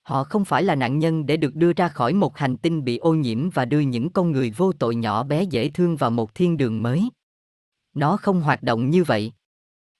Họ 0.05 0.23
không 0.23 0.45
phải 0.45 0.63
là 0.63 0.75
nạn 0.75 0.99
nhân 0.99 1.25
để 1.25 1.37
được 1.37 1.55
đưa 1.55 1.73
ra 1.73 1.87
khỏi 1.87 2.13
một 2.13 2.37
hành 2.37 2.57
tinh 2.57 2.83
bị 2.83 2.97
ô 2.97 3.13
nhiễm 3.13 3.49
và 3.49 3.65
đưa 3.65 3.79
những 3.79 4.09
con 4.09 4.31
người 4.31 4.51
vô 4.51 4.71
tội 4.71 4.95
nhỏ 4.95 5.23
bé 5.23 5.43
dễ 5.43 5.69
thương 5.69 5.95
vào 5.95 6.11
một 6.11 6.35
thiên 6.35 6.57
đường 6.57 6.83
mới. 6.83 7.09
Nó 7.93 8.17
không 8.17 8.41
hoạt 8.41 8.63
động 8.63 8.89
như 8.89 9.03
vậy. 9.03 9.31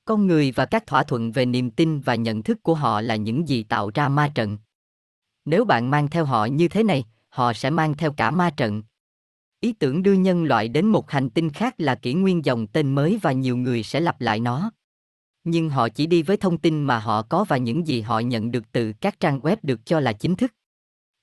Con 0.06 0.28
người 0.28 0.52
và 0.52 0.66
các 0.66 0.88
thỏa 0.88 1.04
thuận 1.04 1.32
về 1.32 1.46
niềm 1.46 1.72
tin 1.72 2.02
và 2.02 2.16
nhận 2.16 2.44
thức 2.44 2.64
của 2.64 2.76
họ 2.76 3.02
là 3.02 3.16
những 3.16 3.48
gì 3.48 3.64
tạo 3.64 3.92
ra 3.94 4.10
ma 4.10 4.32
trận. 4.36 4.58
Nếu 5.46 5.66
bạn 5.66 5.92
mang 5.92 6.08
theo 6.08 6.26
họ 6.26 6.46
như 6.46 6.68
thế 6.68 6.84
này, 6.84 7.06
họ 7.30 7.54
sẽ 7.54 7.70
mang 7.70 7.98
theo 7.98 8.12
cả 8.12 8.32
ma 8.32 8.50
trận. 8.50 8.84
Ý 9.60 9.74
tưởng 9.74 10.04
đưa 10.04 10.14
nhân 10.14 10.44
loại 10.44 10.68
đến 10.68 10.86
một 10.86 11.12
hành 11.12 11.30
tinh 11.30 11.50
khác 11.50 11.76
là 11.78 11.96
kỷ 11.96 12.14
nguyên 12.14 12.46
dòng 12.46 12.68
tên 12.68 12.96
mới 12.96 13.20
và 13.22 13.32
nhiều 13.32 13.58
người 13.58 13.84
sẽ 13.84 14.00
lặp 14.00 14.22
lại 14.22 14.40
nó. 14.40 14.72
Nhưng 15.46 15.70
họ 15.70 15.90
chỉ 15.90 16.06
đi 16.08 16.22
với 16.22 16.38
thông 16.38 16.58
tin 16.58 16.84
mà 16.84 17.00
họ 17.00 17.22
có 17.22 17.44
và 17.44 17.58
những 17.58 17.88
gì 17.88 18.02
họ 18.02 18.20
nhận 18.20 18.52
được 18.52 18.72
từ 18.72 18.94
các 19.02 19.20
trang 19.20 19.40
web 19.40 19.58
được 19.64 19.86
cho 19.86 20.00
là 20.00 20.14
chính 20.14 20.36
thức. 20.36 20.52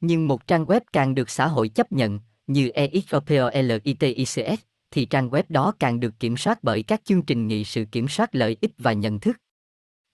Nhưng 0.00 0.28
một 0.28 0.46
trang 0.46 0.64
web 0.64 0.80
càng 0.92 1.14
được 1.14 1.30
xã 1.30 1.46
hội 1.46 1.68
chấp 1.68 1.92
nhận, 1.92 2.20
như 2.46 2.68
EXOPOLITICS, 2.68 4.60
thì 4.90 5.04
trang 5.04 5.30
web 5.30 5.42
đó 5.48 5.72
càng 5.78 6.00
được 6.00 6.20
kiểm 6.20 6.36
soát 6.36 6.58
bởi 6.62 6.82
các 6.82 7.04
chương 7.04 7.22
trình 7.22 7.48
nghị 7.48 7.64
sự 7.64 7.84
kiểm 7.92 8.08
soát 8.08 8.34
lợi 8.34 8.56
ích 8.60 8.72
và 8.78 8.92
nhận 8.92 9.20
thức. 9.20 9.36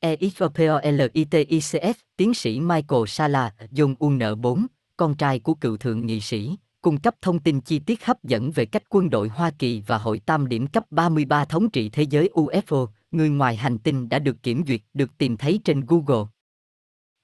EXOPOLITICS, 0.01 1.75
tiến 2.17 2.35
sĩ 2.35 2.61
Michael 2.61 3.03
Sala, 3.07 3.55
John 3.71 3.95
Un 3.99 4.19
4, 4.41 4.67
con 4.97 5.15
trai 5.15 5.39
của 5.39 5.55
cựu 5.55 5.77
thượng 5.77 6.07
nghị 6.07 6.21
sĩ, 6.21 6.57
cung 6.81 7.01
cấp 7.01 7.15
thông 7.23 7.39
tin 7.39 7.61
chi 7.61 7.79
tiết 7.79 8.05
hấp 8.05 8.25
dẫn 8.25 8.51
về 8.51 8.67
cách 8.67 8.83
quân 8.89 9.11
đội 9.11 9.29
Hoa 9.29 9.51
Kỳ 9.59 9.83
và 9.87 9.99
Hội 9.99 10.19
Tam 10.19 10.49
điểm 10.49 10.67
cấp 10.67 10.85
33 10.91 11.45
thống 11.45 11.71
trị 11.71 11.89
thế 11.89 12.03
giới 12.03 12.31
UFO, 12.35 12.87
người 13.11 13.29
ngoài 13.29 13.57
hành 13.57 13.79
tinh 13.79 14.09
đã 14.09 14.19
được 14.19 14.43
kiểm 14.43 14.65
duyệt, 14.67 14.81
được 14.95 15.19
tìm 15.19 15.37
thấy 15.37 15.61
trên 15.65 15.81
Google. 15.87 16.25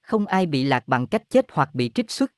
Không 0.01 0.25
ai 0.25 0.45
bị 0.45 0.63
lạc 0.63 0.87
bằng 0.87 1.07
cách 1.07 1.29
chết 1.29 1.45
hoặc 1.51 1.75
bị 1.75 1.91
trích 1.95 2.11
xuất. 2.11 2.31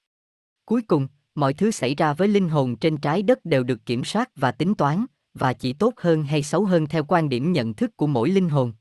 Cuối 0.65 0.81
cùng, 0.81 1.07
mọi 1.35 1.53
thứ 1.53 1.71
xảy 1.71 1.95
ra 1.95 2.13
với 2.13 2.27
linh 2.27 2.49
hồn 2.49 2.75
trên 2.75 2.97
trái 2.97 3.21
đất 3.21 3.45
đều 3.45 3.63
được 3.63 3.85
kiểm 3.85 4.03
soát 4.03 4.29
và 4.35 4.51
tính 4.51 4.75
toán, 4.75 5.05
và 5.33 5.53
chỉ 5.53 5.73
tốt 5.73 5.93
hơn 5.97 6.23
hay 6.23 6.43
xấu 6.43 6.65
hơn 6.65 6.87
theo 6.87 7.03
quan 7.07 7.29
điểm 7.29 7.51
nhận 7.51 7.73
thức 7.73 7.97
của 7.97 8.07
mỗi 8.07 8.29
linh 8.29 8.49
hồn. 8.49 8.73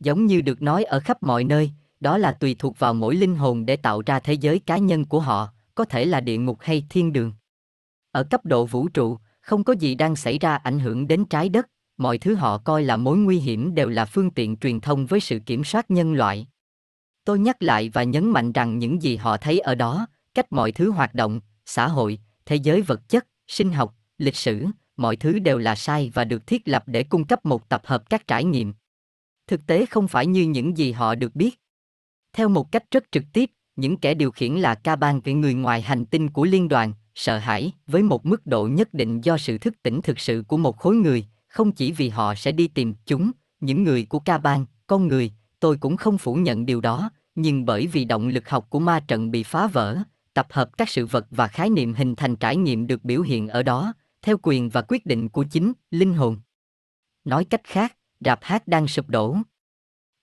Giống 0.00 0.26
như 0.26 0.40
được 0.40 0.62
nói 0.62 0.84
ở 0.84 1.00
khắp 1.00 1.22
mọi 1.22 1.44
nơi, 1.44 1.70
đó 2.00 2.18
là 2.18 2.32
tùy 2.32 2.56
thuộc 2.58 2.78
vào 2.78 2.94
mỗi 2.94 3.16
linh 3.16 3.36
hồn 3.36 3.66
để 3.66 3.76
tạo 3.76 4.02
ra 4.06 4.20
thế 4.20 4.32
giới 4.32 4.58
cá 4.58 4.78
nhân 4.78 5.04
của 5.04 5.20
họ, 5.20 5.48
có 5.74 5.84
thể 5.84 6.04
là 6.04 6.20
địa 6.20 6.38
ngục 6.38 6.58
hay 6.60 6.86
thiên 6.90 7.12
đường. 7.12 7.32
Ở 8.12 8.22
cấp 8.22 8.44
độ 8.44 8.66
vũ 8.66 8.88
trụ, 8.88 9.18
không 9.40 9.64
có 9.64 9.72
gì 9.72 9.94
đang 9.94 10.16
xảy 10.16 10.38
ra 10.38 10.56
ảnh 10.56 10.78
hưởng 10.78 11.06
đến 11.06 11.24
trái 11.24 11.48
đất, 11.48 11.66
mọi 11.96 12.18
thứ 12.18 12.34
họ 12.34 12.58
coi 12.58 12.84
là 12.84 12.96
mối 12.96 13.16
nguy 13.16 13.38
hiểm 13.38 13.74
đều 13.74 13.88
là 13.88 14.04
phương 14.04 14.30
tiện 14.30 14.56
truyền 14.56 14.80
thông 14.80 15.06
với 15.06 15.20
sự 15.20 15.38
kiểm 15.46 15.64
soát 15.64 15.90
nhân 15.90 16.12
loại. 16.12 16.46
Tôi 17.24 17.38
nhắc 17.38 17.62
lại 17.62 17.90
và 17.92 18.02
nhấn 18.02 18.30
mạnh 18.30 18.52
rằng 18.52 18.78
những 18.78 19.02
gì 19.02 19.16
họ 19.16 19.36
thấy 19.36 19.58
ở 19.58 19.74
đó, 19.74 20.06
cách 20.34 20.52
mọi 20.52 20.72
thứ 20.72 20.90
hoạt 20.90 21.14
động, 21.14 21.40
xã 21.66 21.88
hội, 21.88 22.18
thế 22.46 22.56
giới 22.56 22.82
vật 22.82 23.08
chất, 23.08 23.26
sinh 23.46 23.72
học, 23.72 23.94
lịch 24.18 24.36
sử, 24.36 24.66
mọi 24.96 25.16
thứ 25.16 25.38
đều 25.38 25.58
là 25.58 25.74
sai 25.74 26.10
và 26.14 26.24
được 26.24 26.46
thiết 26.46 26.68
lập 26.68 26.84
để 26.86 27.02
cung 27.02 27.24
cấp 27.24 27.46
một 27.46 27.68
tập 27.68 27.82
hợp 27.84 28.10
các 28.10 28.26
trải 28.26 28.44
nghiệm. 28.44 28.74
Thực 29.46 29.66
tế 29.66 29.86
không 29.86 30.08
phải 30.08 30.26
như 30.26 30.42
những 30.42 30.78
gì 30.78 30.92
họ 30.92 31.14
được 31.14 31.36
biết. 31.36 31.60
Theo 32.32 32.48
một 32.48 32.72
cách 32.72 32.84
rất 32.90 33.04
trực 33.12 33.24
tiếp, 33.32 33.50
những 33.76 33.96
kẻ 33.96 34.14
điều 34.14 34.30
khiển 34.30 34.54
là 34.54 34.74
ca 34.74 34.96
ban 34.96 35.20
về 35.20 35.32
người 35.32 35.54
ngoài 35.54 35.82
hành 35.82 36.04
tinh 36.04 36.30
của 36.30 36.44
liên 36.44 36.68
đoàn, 36.68 36.92
sợ 37.20 37.38
hãi 37.38 37.72
với 37.86 38.02
một 38.02 38.26
mức 38.26 38.46
độ 38.46 38.66
nhất 38.66 38.94
định 38.94 39.20
do 39.20 39.38
sự 39.38 39.58
thức 39.58 39.74
tỉnh 39.82 40.00
thực 40.02 40.20
sự 40.20 40.44
của 40.48 40.56
một 40.56 40.78
khối 40.78 40.96
người, 40.96 41.26
không 41.48 41.72
chỉ 41.72 41.92
vì 41.92 42.08
họ 42.08 42.34
sẽ 42.34 42.52
đi 42.52 42.68
tìm 42.68 42.94
chúng, 43.06 43.30
những 43.60 43.82
người 43.84 44.06
của 44.08 44.18
ca 44.18 44.38
bang, 44.38 44.66
con 44.86 45.08
người, 45.08 45.32
tôi 45.60 45.76
cũng 45.76 45.96
không 45.96 46.18
phủ 46.18 46.34
nhận 46.34 46.66
điều 46.66 46.80
đó, 46.80 47.10
nhưng 47.34 47.64
bởi 47.64 47.86
vì 47.86 48.04
động 48.04 48.28
lực 48.28 48.48
học 48.48 48.66
của 48.70 48.78
ma 48.78 49.00
trận 49.00 49.30
bị 49.30 49.42
phá 49.42 49.66
vỡ, 49.66 49.98
tập 50.34 50.46
hợp 50.50 50.76
các 50.76 50.88
sự 50.88 51.06
vật 51.06 51.26
và 51.30 51.48
khái 51.48 51.70
niệm 51.70 51.94
hình 51.94 52.16
thành 52.16 52.36
trải 52.36 52.56
nghiệm 52.56 52.86
được 52.86 53.04
biểu 53.04 53.22
hiện 53.22 53.48
ở 53.48 53.62
đó, 53.62 53.92
theo 54.22 54.36
quyền 54.42 54.68
và 54.68 54.82
quyết 54.88 55.06
định 55.06 55.28
của 55.28 55.44
chính 55.50 55.72
linh 55.90 56.14
hồn. 56.14 56.36
Nói 57.24 57.44
cách 57.44 57.64
khác, 57.64 57.96
rạp 58.20 58.38
hát 58.42 58.68
đang 58.68 58.88
sụp 58.88 59.08
đổ. 59.08 59.36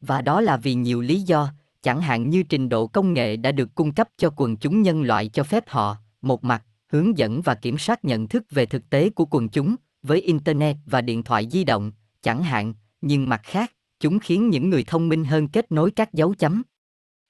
Và 0.02 0.22
đó 0.22 0.42
là 0.42 0.58
vì 0.58 0.74
nhiều 0.74 1.02
lý 1.02 1.22
do, 1.22 1.54
chẳng 1.82 2.02
hạn 2.02 2.30
như 2.30 2.44
trình 2.44 2.70
độ 2.70 2.88
công 2.88 3.14
nghệ 3.14 3.38
đã 3.38 3.52
được 3.52 3.76
cung 3.76 3.94
cấp 3.94 4.10
cho 4.18 4.30
quần 4.36 4.58
chúng 4.58 4.82
nhân 4.82 5.02
loại 5.02 5.30
cho 5.30 5.44
phép 5.44 5.70
họ, 5.70 5.98
một 6.22 6.44
mặt, 6.44 6.64
hướng 6.92 7.18
dẫn 7.18 7.42
và 7.42 7.56
kiểm 7.56 7.78
soát 7.78 8.06
nhận 8.06 8.28
thức 8.28 8.44
về 8.52 8.66
thực 8.66 8.90
tế 8.90 9.10
của 9.10 9.26
quần 9.26 9.50
chúng 9.50 9.76
với 10.02 10.22
internet 10.22 10.78
và 10.86 11.02
điện 11.02 11.24
thoại 11.24 11.48
di 11.52 11.64
động 11.64 11.92
chẳng 12.22 12.44
hạn 12.44 12.74
nhưng 13.02 13.30
mặt 13.30 13.42
khác 13.44 13.74
chúng 14.00 14.20
khiến 14.20 14.50
những 14.50 14.70
người 14.70 14.84
thông 14.84 15.10
minh 15.10 15.26
hơn 15.26 15.48
kết 15.48 15.72
nối 15.72 15.92
các 15.92 16.14
dấu 16.14 16.34
chấm. 16.34 16.64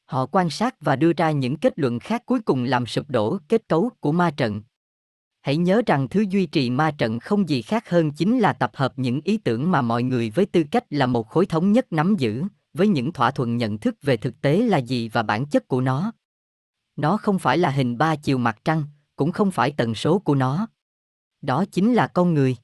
Họ 0.06 0.26
quan 0.26 0.50
sát 0.50 0.82
và 0.82 0.96
đưa 0.96 1.14
ra 1.14 1.32
những 1.32 1.58
kết 1.58 1.80
luận 1.80 2.00
khác 2.00 2.26
cuối 2.26 2.40
cùng 2.40 2.64
làm 2.64 2.86
sụp 2.86 3.10
đổ 3.10 3.38
kết 3.50 3.68
cấu 3.68 3.90
của 4.00 4.12
ma 4.12 4.32
trận. 4.32 4.62
Hãy 5.42 5.58
nhớ 5.58 5.82
rằng 5.86 6.08
thứ 6.08 6.26
duy 6.30 6.46
trì 6.46 6.70
ma 6.70 6.92
trận 6.92 7.20
không 7.20 7.50
gì 7.50 7.62
khác 7.62 7.90
hơn 7.90 8.12
chính 8.12 8.40
là 8.40 8.54
tập 8.54 8.72
hợp 8.74 8.94
những 8.96 9.22
ý 9.24 9.38
tưởng 9.38 9.72
mà 9.72 9.82
mọi 9.82 10.04
người 10.04 10.30
với 10.30 10.46
tư 10.46 10.64
cách 10.72 10.84
là 10.90 11.06
một 11.06 11.30
khối 11.30 11.46
thống 11.46 11.72
nhất 11.72 11.94
nắm 11.94 12.16
giữ 12.16 12.44
với 12.74 12.88
những 12.88 13.14
thỏa 13.14 13.32
thuận 13.32 13.58
nhận 13.58 13.78
thức 13.78 13.96
về 14.02 14.18
thực 14.18 14.42
tế 14.42 14.62
là 14.62 14.78
gì 14.78 15.10
và 15.10 15.24
bản 15.24 15.46
chất 15.46 15.68
của 15.68 15.82
nó. 15.82 16.12
Nó 16.96 17.18
không 17.18 17.40
phải 17.40 17.58
là 17.58 17.70
hình 17.70 17.98
ba 17.98 18.16
chiều 18.16 18.38
mặt 18.38 18.58
trăng, 18.66 18.84
cũng 19.18 19.32
không 19.32 19.52
phải 19.52 19.74
tần 19.78 19.96
số 19.96 20.20
của 20.20 20.36
nó. 20.36 20.68
Đó 21.42 21.66
chính 21.72 21.94
là 21.94 22.08
con 22.08 22.34
người. 22.34 22.56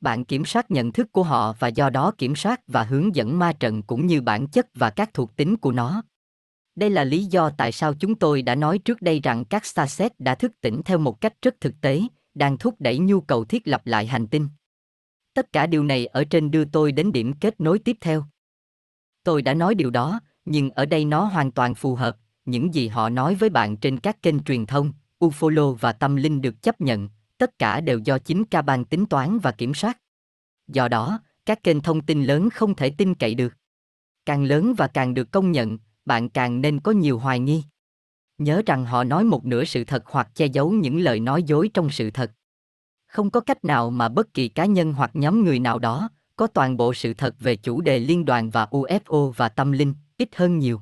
Bạn 0.00 0.24
kiểm 0.24 0.44
soát 0.44 0.70
nhận 0.70 0.92
thức 0.92 1.12
của 1.12 1.22
họ 1.22 1.52
và 1.58 1.68
do 1.68 1.90
đó 1.90 2.12
kiểm 2.18 2.36
soát 2.36 2.60
và 2.66 2.82
hướng 2.82 3.16
dẫn 3.16 3.38
ma 3.38 3.52
trận 3.52 3.82
cũng 3.82 4.06
như 4.06 4.20
bản 4.20 4.46
chất 4.46 4.66
và 4.74 4.90
các 4.90 5.10
thuộc 5.14 5.36
tính 5.36 5.56
của 5.56 5.72
nó. 5.72 6.02
Đây 6.74 6.90
là 6.90 7.04
lý 7.04 7.24
do 7.24 7.50
tại 7.50 7.72
sao 7.72 7.94
chúng 7.94 8.14
tôi 8.14 8.42
đã 8.42 8.54
nói 8.54 8.78
trước 8.78 9.02
đây 9.02 9.20
rằng 9.20 9.44
các 9.44 9.66
starset 9.66 10.20
đã 10.20 10.34
thức 10.34 10.52
tỉnh 10.60 10.82
theo 10.84 10.98
một 10.98 11.20
cách 11.20 11.34
rất 11.42 11.54
thực 11.60 11.80
tế, 11.80 12.02
đang 12.34 12.58
thúc 12.58 12.74
đẩy 12.78 12.98
nhu 12.98 13.20
cầu 13.20 13.44
thiết 13.44 13.68
lập 13.68 13.86
lại 13.86 14.06
hành 14.06 14.26
tinh. 14.26 14.48
Tất 15.34 15.52
cả 15.52 15.66
điều 15.66 15.84
này 15.84 16.06
ở 16.06 16.24
trên 16.24 16.50
đưa 16.50 16.64
tôi 16.64 16.92
đến 16.92 17.12
điểm 17.12 17.32
kết 17.40 17.60
nối 17.60 17.78
tiếp 17.78 17.96
theo. 18.00 18.24
Tôi 19.24 19.42
đã 19.42 19.54
nói 19.54 19.74
điều 19.74 19.90
đó, 19.90 20.20
nhưng 20.44 20.70
ở 20.70 20.86
đây 20.86 21.04
nó 21.04 21.24
hoàn 21.24 21.52
toàn 21.52 21.74
phù 21.74 21.94
hợp, 21.94 22.16
những 22.44 22.74
gì 22.74 22.88
họ 22.88 23.08
nói 23.08 23.34
với 23.34 23.50
bạn 23.50 23.76
trên 23.76 23.98
các 23.98 24.22
kênh 24.22 24.44
truyền 24.44 24.66
thông, 24.66 24.92
Ufolo 25.24 25.74
và 25.74 25.92
tâm 25.92 26.16
linh 26.16 26.42
được 26.42 26.62
chấp 26.62 26.80
nhận, 26.80 27.08
tất 27.38 27.58
cả 27.58 27.80
đều 27.80 27.98
do 27.98 28.18
chính 28.18 28.44
ca 28.44 28.62
ban 28.62 28.84
tính 28.84 29.06
toán 29.06 29.38
và 29.38 29.52
kiểm 29.52 29.74
soát. 29.74 29.98
Do 30.68 30.88
đó, 30.88 31.20
các 31.46 31.62
kênh 31.62 31.80
thông 31.80 32.00
tin 32.00 32.24
lớn 32.24 32.50
không 32.50 32.74
thể 32.74 32.90
tin 32.90 33.14
cậy 33.14 33.34
được. 33.34 33.54
Càng 34.26 34.44
lớn 34.44 34.74
và 34.76 34.86
càng 34.86 35.14
được 35.14 35.30
công 35.30 35.52
nhận, 35.52 35.78
bạn 36.04 36.28
càng 36.28 36.60
nên 36.60 36.80
có 36.80 36.92
nhiều 36.92 37.18
hoài 37.18 37.40
nghi. 37.40 37.62
Nhớ 38.38 38.62
rằng 38.66 38.84
họ 38.84 39.04
nói 39.04 39.24
một 39.24 39.46
nửa 39.46 39.64
sự 39.64 39.84
thật 39.84 40.02
hoặc 40.06 40.28
che 40.34 40.46
giấu 40.46 40.70
những 40.70 41.00
lời 41.00 41.20
nói 41.20 41.42
dối 41.42 41.70
trong 41.74 41.90
sự 41.90 42.10
thật. 42.10 42.32
Không 43.06 43.30
có 43.30 43.40
cách 43.40 43.64
nào 43.64 43.90
mà 43.90 44.08
bất 44.08 44.34
kỳ 44.34 44.48
cá 44.48 44.64
nhân 44.64 44.92
hoặc 44.92 45.10
nhóm 45.14 45.44
người 45.44 45.58
nào 45.58 45.78
đó 45.78 46.10
có 46.36 46.46
toàn 46.46 46.76
bộ 46.76 46.94
sự 46.94 47.14
thật 47.14 47.34
về 47.40 47.56
chủ 47.56 47.80
đề 47.80 47.98
liên 47.98 48.24
đoàn 48.24 48.50
và 48.50 48.66
UFO 48.70 49.30
và 49.30 49.48
tâm 49.48 49.72
linh, 49.72 49.94
ít 50.18 50.28
hơn 50.36 50.58
nhiều. 50.58 50.80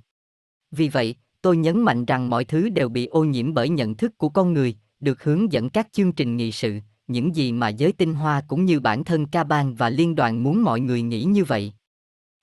Vì 0.71 0.89
vậy, 0.89 1.15
tôi 1.45 1.57
nhấn 1.57 1.83
mạnh 1.83 2.05
rằng 2.05 2.31
mọi 2.31 2.45
thứ 2.45 2.69
đều 2.69 2.89
bị 2.89 3.07
ô 3.07 3.25
nhiễm 3.25 3.55
bởi 3.55 3.69
nhận 3.69 3.95
thức 3.95 4.19
của 4.19 4.29
con 4.29 4.53
người, 4.53 4.77
được 5.01 5.25
hướng 5.25 5.53
dẫn 5.53 5.71
các 5.71 5.89
chương 5.93 6.13
trình 6.13 6.37
nghị 6.37 6.53
sự, 6.53 6.79
những 7.07 7.37
gì 7.37 7.53
mà 7.53 7.69
giới 7.69 7.93
tinh 7.93 8.15
hoa 8.15 8.43
cũng 8.49 8.65
như 8.65 8.81
bản 8.81 9.05
thân 9.05 9.27
ca 9.27 9.45
bang 9.45 9.75
và 9.75 9.91
liên 9.91 10.15
đoàn 10.15 10.43
muốn 10.43 10.63
mọi 10.63 10.81
người 10.81 11.03
nghĩ 11.03 11.25
như 11.25 11.45
vậy. 11.45 11.73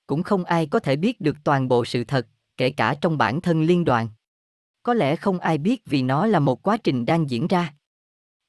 Cũng 0.08 0.24
không 0.24 0.44
ai 0.44 0.66
có 0.66 0.80
thể 0.80 0.96
biết 0.96 1.22
được 1.22 1.38
toàn 1.44 1.68
bộ 1.68 1.86
sự 1.86 2.04
thật, 2.04 2.28
kể 2.58 2.70
cả 2.70 2.96
trong 3.02 3.18
bản 3.18 3.42
thân 3.42 3.64
liên 3.64 3.86
đoàn. 3.86 4.10
Có 4.84 4.94
lẽ 4.94 5.16
không 5.16 5.40
ai 5.40 5.58
biết 5.58 5.82
vì 5.86 6.02
nó 6.02 6.28
là 6.28 6.40
một 6.40 6.62
quá 6.64 6.78
trình 6.78 7.06
đang 7.06 7.30
diễn 7.30 7.48
ra. 7.48 7.74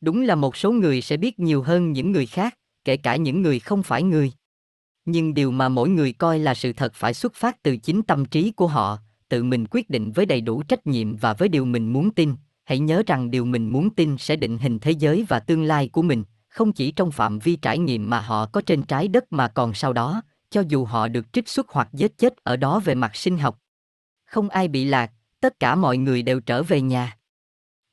Đúng 0.01 0.23
là 0.23 0.35
một 0.35 0.57
số 0.57 0.73
người 0.73 1.01
sẽ 1.01 1.17
biết 1.17 1.39
nhiều 1.39 1.63
hơn 1.63 1.93
những 1.93 2.13
người 2.13 2.27
khác, 2.27 2.59
kể 2.85 2.97
cả 2.97 3.17
những 3.17 3.43
người 3.43 3.61
không 3.61 3.83
phải 3.83 4.03
người. 4.03 4.33
Nhưng 5.05 5.35
điều 5.35 5.51
mà 5.51 5.69
mỗi 5.69 5.89
người 5.89 6.13
coi 6.13 6.39
là 6.39 6.55
sự 6.55 6.73
thật 6.73 6.95
phải 6.95 7.15
xuất 7.15 7.35
phát 7.35 7.63
từ 7.63 7.77
chính 7.77 8.03
tâm 8.03 8.25
trí 8.25 8.51
của 8.51 8.67
họ, 8.67 8.99
tự 9.33 9.45
mình 9.45 9.67
quyết 9.71 9.91
định 9.91 10.13
với 10.13 10.27
đầy 10.27 10.41
đủ 10.41 10.63
trách 10.63 10.87
nhiệm 10.87 11.17
và 11.17 11.35
với 11.35 11.49
điều 11.49 11.65
mình 11.65 11.93
muốn 11.93 12.11
tin, 12.11 12.35
hãy 12.65 12.79
nhớ 12.79 13.03
rằng 13.07 13.31
điều 13.31 13.45
mình 13.45 13.69
muốn 13.69 13.95
tin 13.95 14.19
sẽ 14.19 14.37
định 14.37 14.59
hình 14.59 14.79
thế 14.79 14.91
giới 14.91 15.27
và 15.29 15.41
tương 15.41 15.65
lai 15.65 15.89
của 15.89 16.03
mình, 16.03 16.25
không 16.49 16.73
chỉ 16.73 16.93
trong 16.93 17.11
phạm 17.11 17.39
vi 17.39 17.57
trải 17.57 17.79
nghiệm 17.79 18.11
mà 18.11 18.21
họ 18.21 18.47
có 18.47 18.61
trên 18.61 18.83
trái 18.83 19.09
đất 19.09 19.33
mà 19.33 19.49
còn 19.49 19.75
sau 19.75 19.93
đó, 19.93 20.23
cho 20.51 20.63
dù 20.69 20.85
họ 20.85 21.09
được 21.09 21.33
trích 21.33 21.49
xuất 21.49 21.69
hoặc 21.69 21.89
giết 21.93 22.19
chết 22.19 22.37
ở 22.45 22.57
đó 22.57 22.81
về 22.81 22.95
mặt 22.95 23.17
sinh 23.17 23.39
học. 23.39 23.59
Không 24.25 24.49
ai 24.49 24.69
bị 24.69 24.85
lạc, 24.85 25.13
tất 25.41 25.61
cả 25.61 25.75
mọi 25.75 25.97
người 25.97 26.23
đều 26.23 26.41
trở 26.41 26.63
về 26.63 26.81
nhà. 26.81 27.19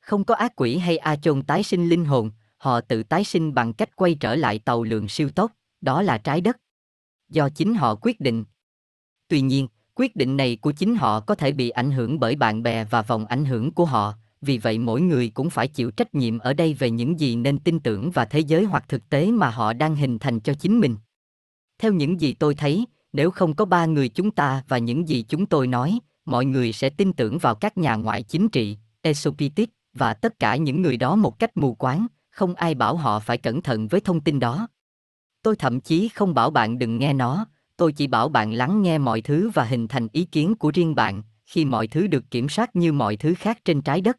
Không 0.00 0.24
có 0.24 0.34
ác 0.34 0.52
quỷ 0.56 0.78
hay 0.78 0.98
a 0.98 1.16
chôn 1.16 1.42
tái 1.42 1.62
sinh 1.62 1.88
linh 1.88 2.04
hồn, 2.04 2.30
họ 2.56 2.80
tự 2.80 3.02
tái 3.02 3.24
sinh 3.24 3.54
bằng 3.54 3.72
cách 3.72 3.96
quay 3.96 4.14
trở 4.14 4.36
lại 4.36 4.58
tàu 4.58 4.82
lượng 4.82 5.08
siêu 5.08 5.30
tốc, 5.30 5.52
đó 5.80 6.02
là 6.02 6.18
trái 6.18 6.40
đất. 6.40 6.56
Do 7.28 7.48
chính 7.48 7.74
họ 7.74 7.94
quyết 7.94 8.20
định. 8.20 8.44
Tuy 9.28 9.40
nhiên, 9.40 9.68
quyết 10.00 10.16
định 10.16 10.36
này 10.36 10.56
của 10.56 10.72
chính 10.72 10.94
họ 10.96 11.20
có 11.20 11.34
thể 11.34 11.52
bị 11.52 11.70
ảnh 11.70 11.90
hưởng 11.90 12.20
bởi 12.20 12.36
bạn 12.36 12.62
bè 12.62 12.84
và 12.84 13.02
vòng 13.02 13.26
ảnh 13.26 13.44
hưởng 13.44 13.70
của 13.72 13.84
họ, 13.84 14.14
vì 14.40 14.58
vậy 14.58 14.78
mỗi 14.78 15.00
người 15.00 15.28
cũng 15.28 15.50
phải 15.50 15.68
chịu 15.68 15.90
trách 15.90 16.14
nhiệm 16.14 16.38
ở 16.38 16.52
đây 16.54 16.74
về 16.74 16.90
những 16.90 17.20
gì 17.20 17.36
nên 17.36 17.58
tin 17.58 17.80
tưởng 17.80 18.10
và 18.10 18.24
thế 18.24 18.40
giới 18.40 18.64
hoặc 18.64 18.84
thực 18.88 19.08
tế 19.08 19.30
mà 19.30 19.50
họ 19.50 19.72
đang 19.72 19.96
hình 19.96 20.18
thành 20.18 20.40
cho 20.40 20.54
chính 20.54 20.80
mình. 20.80 20.96
Theo 21.78 21.92
những 21.92 22.20
gì 22.20 22.32
tôi 22.32 22.54
thấy, 22.54 22.84
nếu 23.12 23.30
không 23.30 23.54
có 23.54 23.64
ba 23.64 23.86
người 23.86 24.08
chúng 24.08 24.30
ta 24.30 24.62
và 24.68 24.78
những 24.78 25.08
gì 25.08 25.24
chúng 25.28 25.46
tôi 25.46 25.66
nói, 25.66 25.98
mọi 26.24 26.44
người 26.44 26.72
sẽ 26.72 26.90
tin 26.90 27.12
tưởng 27.12 27.38
vào 27.38 27.54
các 27.54 27.78
nhà 27.78 27.94
ngoại 27.94 28.22
chính 28.22 28.48
trị, 28.48 28.78
Esopitis, 29.02 29.68
và 29.94 30.14
tất 30.14 30.38
cả 30.38 30.56
những 30.56 30.82
người 30.82 30.96
đó 30.96 31.16
một 31.16 31.38
cách 31.38 31.56
mù 31.56 31.74
quáng, 31.74 32.06
không 32.30 32.54
ai 32.54 32.74
bảo 32.74 32.96
họ 32.96 33.18
phải 33.18 33.38
cẩn 33.38 33.62
thận 33.62 33.88
với 33.88 34.00
thông 34.00 34.20
tin 34.20 34.40
đó. 34.40 34.68
Tôi 35.42 35.56
thậm 35.56 35.80
chí 35.80 36.08
không 36.08 36.34
bảo 36.34 36.50
bạn 36.50 36.78
đừng 36.78 36.98
nghe 36.98 37.12
nó, 37.12 37.46
tôi 37.80 37.92
chỉ 37.92 38.06
bảo 38.06 38.28
bạn 38.28 38.52
lắng 38.52 38.82
nghe 38.82 38.98
mọi 38.98 39.20
thứ 39.20 39.50
và 39.54 39.64
hình 39.64 39.88
thành 39.88 40.08
ý 40.12 40.24
kiến 40.24 40.54
của 40.54 40.70
riêng 40.74 40.94
bạn, 40.94 41.22
khi 41.46 41.64
mọi 41.64 41.86
thứ 41.86 42.06
được 42.06 42.24
kiểm 42.30 42.48
soát 42.48 42.76
như 42.76 42.92
mọi 42.92 43.16
thứ 43.16 43.34
khác 43.34 43.58
trên 43.64 43.82
trái 43.82 44.00
đất. 44.00 44.16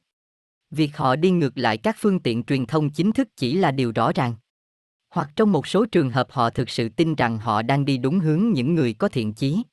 Việc 0.71 0.97
họ 0.97 1.15
đi 1.15 1.31
ngược 1.31 1.57
lại 1.57 1.77
các 1.77 1.95
phương 1.99 2.19
tiện 2.19 2.43
truyền 2.43 2.65
thông 2.65 2.89
chính 2.89 3.11
thức 3.11 3.27
chỉ 3.37 3.53
là 3.53 3.71
điều 3.71 3.91
rõ 3.95 4.11
ràng. 4.15 4.35
Hoặc 5.09 5.29
trong 5.35 5.51
một 5.51 5.67
số 5.67 5.85
trường 5.85 6.09
hợp 6.09 6.27
họ 6.31 6.49
thực 6.49 6.69
sự 6.69 6.89
tin 6.89 7.15
rằng 7.15 7.37
họ 7.37 7.61
đang 7.61 7.85
đi 7.85 7.97
đúng 7.97 8.19
hướng 8.19 8.51
những 8.53 8.75
người 8.75 8.93
có 8.93 9.07
thiện 9.07 9.33
chí. 9.33 9.63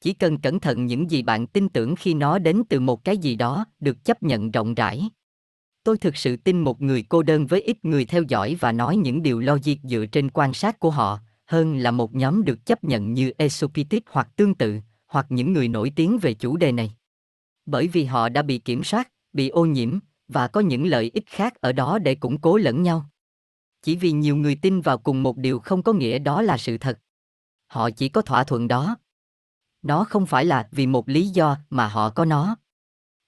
Chỉ 0.00 0.12
cần 0.12 0.38
cẩn 0.38 0.60
thận 0.60 0.86
những 0.86 1.10
gì 1.10 1.22
bạn 1.22 1.46
tin 1.46 1.68
tưởng 1.68 1.96
khi 1.96 2.14
nó 2.14 2.38
đến 2.38 2.62
từ 2.68 2.80
một 2.80 3.04
cái 3.04 3.18
gì 3.18 3.36
đó 3.36 3.64
được 3.80 4.04
chấp 4.04 4.22
nhận 4.22 4.50
rộng 4.50 4.74
rãi. 4.74 5.10
Tôi 5.84 5.98
thực 5.98 6.16
sự 6.16 6.36
tin 6.36 6.60
một 6.60 6.82
người 6.82 7.04
cô 7.08 7.22
đơn 7.22 7.46
với 7.46 7.60
ít 7.60 7.84
người 7.84 8.04
theo 8.04 8.22
dõi 8.22 8.56
và 8.60 8.72
nói 8.72 8.96
những 8.96 9.22
điều 9.22 9.40
logic 9.40 9.76
dựa 9.82 10.06
trên 10.06 10.30
quan 10.30 10.52
sát 10.52 10.78
của 10.78 10.90
họ, 10.90 11.18
hơn 11.50 11.78
là 11.78 11.90
một 11.90 12.14
nhóm 12.14 12.44
được 12.44 12.66
chấp 12.66 12.84
nhận 12.84 13.14
như 13.14 13.32
Esopitis 13.38 14.02
hoặc 14.10 14.28
tương 14.36 14.54
tự, 14.54 14.80
hoặc 15.06 15.26
những 15.28 15.52
người 15.52 15.68
nổi 15.68 15.92
tiếng 15.96 16.18
về 16.18 16.34
chủ 16.34 16.56
đề 16.56 16.72
này. 16.72 16.94
Bởi 17.66 17.88
vì 17.88 18.04
họ 18.04 18.28
đã 18.28 18.42
bị 18.42 18.58
kiểm 18.58 18.84
soát, 18.84 19.08
bị 19.32 19.48
ô 19.48 19.64
nhiễm, 19.64 19.98
và 20.28 20.48
có 20.48 20.60
những 20.60 20.86
lợi 20.86 21.10
ích 21.14 21.26
khác 21.26 21.60
ở 21.60 21.72
đó 21.72 21.98
để 21.98 22.14
củng 22.14 22.40
cố 22.40 22.56
lẫn 22.56 22.82
nhau. 22.82 23.10
Chỉ 23.82 23.96
vì 23.96 24.12
nhiều 24.12 24.36
người 24.36 24.56
tin 24.62 24.80
vào 24.80 24.98
cùng 24.98 25.22
một 25.22 25.36
điều 25.36 25.58
không 25.58 25.82
có 25.82 25.92
nghĩa 25.92 26.18
đó 26.18 26.42
là 26.42 26.58
sự 26.58 26.78
thật. 26.78 26.98
Họ 27.66 27.90
chỉ 27.90 28.08
có 28.08 28.22
thỏa 28.22 28.44
thuận 28.44 28.68
đó. 28.68 28.96
Nó 29.82 30.04
không 30.04 30.26
phải 30.26 30.44
là 30.44 30.68
vì 30.70 30.86
một 30.86 31.08
lý 31.08 31.28
do 31.28 31.56
mà 31.70 31.88
họ 31.88 32.10
có 32.10 32.24
nó. 32.24 32.56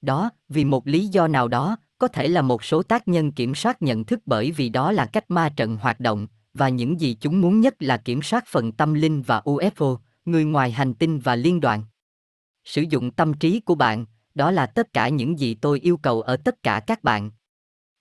Đó, 0.00 0.30
vì 0.48 0.64
một 0.64 0.86
lý 0.86 1.06
do 1.06 1.28
nào 1.28 1.48
đó, 1.48 1.76
có 1.98 2.08
thể 2.08 2.28
là 2.28 2.42
một 2.42 2.64
số 2.64 2.82
tác 2.82 3.08
nhân 3.08 3.32
kiểm 3.32 3.54
soát 3.54 3.82
nhận 3.82 4.04
thức 4.04 4.20
bởi 4.26 4.50
vì 4.50 4.68
đó 4.68 4.92
là 4.92 5.06
cách 5.06 5.30
ma 5.30 5.48
trận 5.56 5.76
hoạt 5.76 6.00
động, 6.00 6.26
và 6.54 6.68
những 6.68 7.00
gì 7.00 7.16
chúng 7.20 7.40
muốn 7.40 7.60
nhất 7.60 7.74
là 7.78 7.96
kiểm 7.96 8.22
soát 8.22 8.44
phần 8.46 8.72
tâm 8.72 8.94
linh 8.94 9.22
và 9.22 9.40
UFO, 9.44 9.96
người 10.24 10.44
ngoài 10.44 10.70
hành 10.70 10.94
tinh 10.94 11.18
và 11.18 11.36
liên 11.36 11.60
đoàn. 11.60 11.84
Sử 12.64 12.82
dụng 12.82 13.10
tâm 13.10 13.34
trí 13.34 13.60
của 13.60 13.74
bạn, 13.74 14.06
đó 14.34 14.50
là 14.50 14.66
tất 14.66 14.92
cả 14.92 15.08
những 15.08 15.38
gì 15.38 15.54
tôi 15.54 15.80
yêu 15.80 15.96
cầu 15.96 16.22
ở 16.22 16.36
tất 16.36 16.62
cả 16.62 16.80
các 16.86 17.04
bạn. 17.04 17.30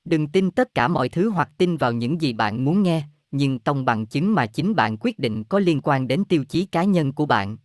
Đừng 0.06 0.28
tin 0.28 0.52
tất 0.52 0.76
cả 0.76 0.88
mọi 0.88 1.10
thứ 1.10 1.30
hoặc 1.30 1.50
tin 1.58 1.78
vào 1.78 1.92
những 1.92 2.22
gì 2.22 2.34
bạn 2.34 2.66
muốn 2.66 2.84
nghe, 2.84 3.04
nhưng 3.32 3.60
tông 3.60 3.86
bằng 3.86 4.06
chứng 4.06 4.36
mà 4.36 4.46
chính 4.46 4.76
bạn 4.76 4.98
quyết 5.00 5.20
định 5.20 5.44
có 5.44 5.60
liên 5.60 5.82
quan 5.84 6.08
đến 6.08 6.26
tiêu 6.26 6.44
chí 6.46 6.66
cá 6.66 6.84
nhân 6.84 7.14
của 7.14 7.26
bạn. 7.26 7.58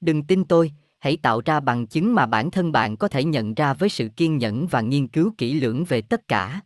Đừng 0.00 0.22
tin 0.24 0.44
tôi, 0.44 0.72
hãy 0.98 1.16
tạo 1.16 1.42
ra 1.44 1.60
bằng 1.60 1.86
chứng 1.86 2.14
mà 2.14 2.26
bản 2.26 2.50
thân 2.50 2.72
bạn 2.72 2.96
có 2.96 3.08
thể 3.08 3.24
nhận 3.24 3.54
ra 3.54 3.74
với 3.74 3.88
sự 3.88 4.08
kiên 4.16 4.38
nhẫn 4.38 4.66
và 4.66 4.80
nghiên 4.80 5.08
cứu 5.08 5.32
kỹ 5.38 5.54
lưỡng 5.54 5.84
về 5.84 6.02
tất 6.02 6.28
cả. 6.28 6.60